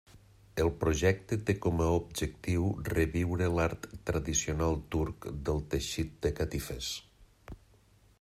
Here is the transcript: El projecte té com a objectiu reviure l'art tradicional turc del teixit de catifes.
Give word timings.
El 0.61 0.69
projecte 0.83 1.37
té 1.49 1.53
com 1.65 1.83
a 1.87 1.89
objectiu 1.97 2.65
reviure 2.91 3.49
l'art 3.57 3.85
tradicional 4.11 4.81
turc 4.97 5.29
del 5.51 5.61
teixit 5.75 6.17
de 6.25 6.33
catifes. 6.41 6.89